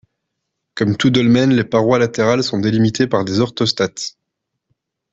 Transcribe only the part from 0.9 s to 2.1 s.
tout dolmen, les parois